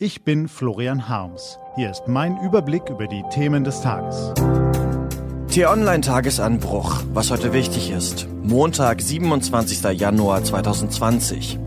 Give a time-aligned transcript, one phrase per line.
[0.00, 1.60] Ich bin Florian Harms.
[1.76, 4.34] Hier ist mein Überblick über die Themen des Tages.
[5.52, 8.26] T-Online-Tagesanbruch, was heute wichtig ist.
[8.42, 9.84] Montag, 27.
[9.96, 11.60] Januar 2020.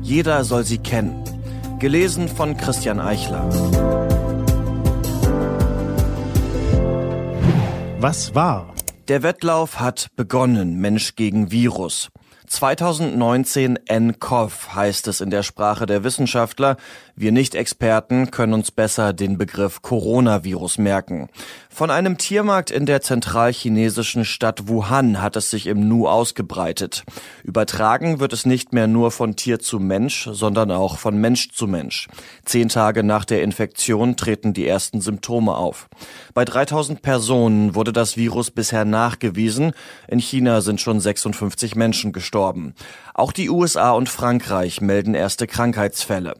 [0.00, 1.22] Jeder soll sie kennen.
[1.78, 3.46] Gelesen von Christian Eichler.
[7.98, 8.72] Was war?
[9.08, 12.08] Der Wettlauf hat begonnen, Mensch gegen Virus.
[12.46, 16.76] 2019 nCoV heißt es in der Sprache der Wissenschaftler.
[17.16, 21.30] Wir Nicht-Experten können uns besser den Begriff Coronavirus merken.
[21.70, 27.04] Von einem Tiermarkt in der zentralchinesischen Stadt Wuhan hat es sich im Nu ausgebreitet.
[27.44, 31.66] Übertragen wird es nicht mehr nur von Tier zu Mensch, sondern auch von Mensch zu
[31.66, 32.08] Mensch.
[32.44, 35.88] Zehn Tage nach der Infektion treten die ersten Symptome auf.
[36.34, 39.72] Bei 3000 Personen wurde das Virus bisher nachgewiesen.
[40.08, 42.33] In China sind schon 56 Menschen gestorben.
[43.14, 46.34] Auch die USA und Frankreich melden erste Krankheitsfälle.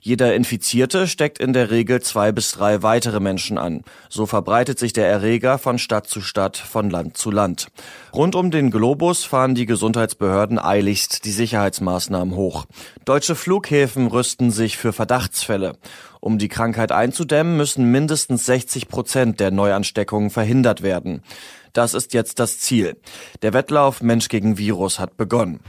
[0.00, 3.82] Jeder Infizierte steckt in der Regel zwei bis drei weitere Menschen an.
[4.08, 7.68] So verbreitet sich der Erreger von Stadt zu Stadt, von Land zu Land.
[8.14, 12.66] Rund um den Globus fahren die Gesundheitsbehörden eiligst die Sicherheitsmaßnahmen hoch.
[13.04, 15.76] Deutsche Flughäfen rüsten sich für Verdachtsfälle.
[16.20, 21.22] Um die Krankheit einzudämmen, müssen mindestens 60 Prozent der Neuansteckungen verhindert werden.
[21.72, 22.96] Das ist jetzt das Ziel.
[23.42, 25.60] Der Wettlauf Mensch gegen Virus hat begonnen.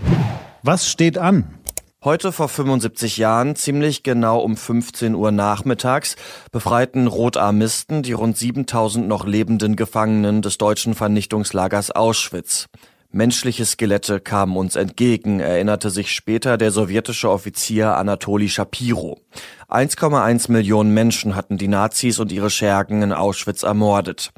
[0.64, 1.60] Was steht an?
[2.02, 6.16] Heute vor 75 Jahren, ziemlich genau um 15 Uhr nachmittags,
[6.50, 12.68] befreiten Rotarmisten die rund 7000 noch lebenden Gefangenen des deutschen Vernichtungslagers Auschwitz.
[13.12, 19.20] Menschliche Skelette kamen uns entgegen, erinnerte sich später der sowjetische Offizier Anatoli Shapiro.
[19.68, 24.32] 1,1 Millionen Menschen hatten die Nazis und ihre Schergen in Auschwitz ermordet.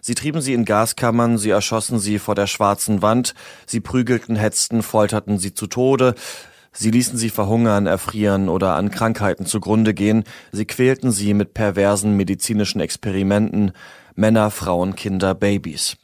[0.00, 4.82] Sie trieben sie in Gaskammern, sie erschossen sie vor der schwarzen Wand, sie prügelten, hetzten,
[4.82, 6.14] folterten sie zu Tode,
[6.78, 10.24] Sie ließen sie verhungern, erfrieren oder an Krankheiten zugrunde gehen.
[10.52, 13.72] Sie quälten sie mit perversen medizinischen Experimenten.
[14.14, 15.96] Männer, Frauen, Kinder, Babys.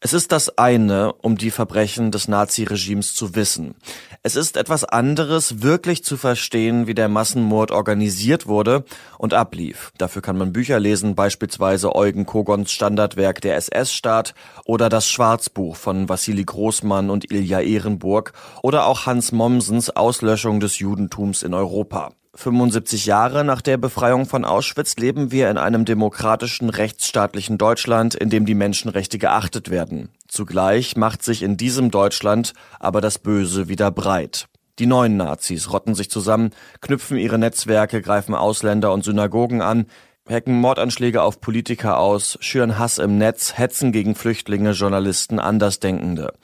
[0.00, 3.76] Es ist das eine, um die Verbrechen des Naziregimes zu wissen.
[4.22, 8.84] Es ist etwas anderes, wirklich zu verstehen, wie der Massenmord organisiert wurde
[9.16, 9.92] und ablief.
[9.96, 14.34] Dafür kann man Bücher lesen, beispielsweise Eugen Kogons Standardwerk Der SS-Staat
[14.66, 20.78] oder das Schwarzbuch von Wassili Großmann und Ilja Ehrenburg oder auch Hans Mommsens Auslöschung des
[20.78, 22.12] Judentums in Europa.
[22.36, 28.28] 75 Jahre nach der Befreiung von Auschwitz leben wir in einem demokratischen, rechtsstaatlichen Deutschland, in
[28.28, 30.10] dem die Menschenrechte geachtet werden.
[30.28, 34.48] Zugleich macht sich in diesem Deutschland aber das Böse wieder breit.
[34.78, 36.50] Die neuen Nazis rotten sich zusammen,
[36.82, 39.86] knüpfen ihre Netzwerke, greifen Ausländer und Synagogen an,
[40.28, 46.34] hacken Mordanschläge auf Politiker aus, schüren Hass im Netz, hetzen gegen Flüchtlinge, Journalisten, Andersdenkende.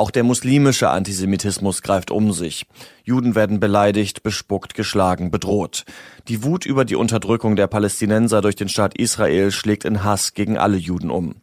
[0.00, 2.64] Auch der muslimische Antisemitismus greift um sich.
[3.04, 5.84] Juden werden beleidigt, bespuckt, geschlagen, bedroht.
[6.26, 10.56] Die Wut über die Unterdrückung der Palästinenser durch den Staat Israel schlägt in Hass gegen
[10.56, 11.34] alle Juden um.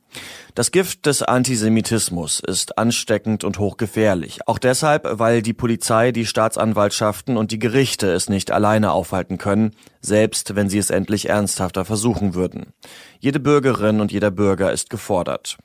[0.55, 4.39] Das Gift des Antisemitismus ist ansteckend und hochgefährlich.
[4.47, 9.75] Auch deshalb, weil die Polizei, die Staatsanwaltschaften und die Gerichte es nicht alleine aufhalten können,
[10.01, 12.73] selbst wenn sie es endlich ernsthafter versuchen würden.
[13.19, 15.57] Jede Bürgerin und jeder Bürger ist gefordert.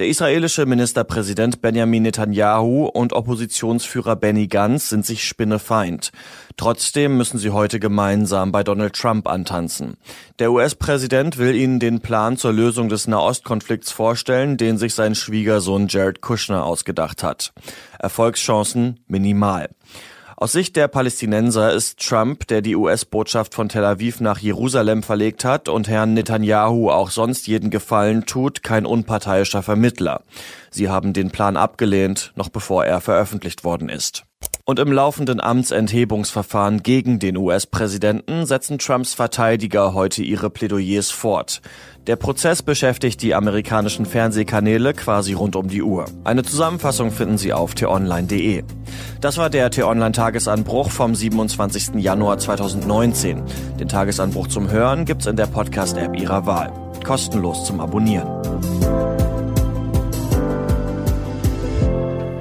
[0.00, 6.10] Der israelische Ministerpräsident Benjamin Netanyahu und Oppositionsführer Benny Gantz sind sich spinnefeind.
[6.56, 9.98] Trotzdem müssen sie heute gemeinsam bei Donald Trump antanzen.
[10.38, 15.86] Der US-Präsident will ihnen den Plan zur Lösung des Nahostkonflikts vorstellen, den sich sein Schwiegersohn
[15.88, 17.52] Jared Kushner ausgedacht hat.
[17.98, 19.68] Erfolgschancen minimal.
[20.42, 25.44] Aus Sicht der Palästinenser ist Trump, der die US-Botschaft von Tel Aviv nach Jerusalem verlegt
[25.44, 30.22] hat und Herrn Netanyahu auch sonst jeden Gefallen tut, kein unparteiischer Vermittler.
[30.70, 34.24] Sie haben den Plan abgelehnt, noch bevor er veröffentlicht worden ist.
[34.64, 41.60] Und im laufenden Amtsenthebungsverfahren gegen den US-Präsidenten setzen Trumps Verteidiger heute ihre Plädoyers fort.
[42.06, 46.06] Der Prozess beschäftigt die amerikanischen Fernsehkanäle quasi rund um die Uhr.
[46.24, 48.64] Eine Zusammenfassung finden Sie auf t-online.de.
[49.20, 51.96] Das war der T-Online-Tagesanbruch vom 27.
[51.96, 53.42] Januar 2019.
[53.78, 56.72] Den Tagesanbruch zum Hören gibt's in der Podcast-App Ihrer Wahl.
[57.04, 58.26] Kostenlos zum Abonnieren.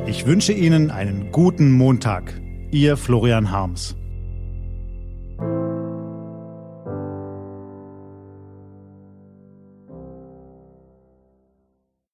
[0.08, 2.40] Ich wünsche Ihnen einen guten Montag.
[2.72, 3.98] Ihr Florian Harms.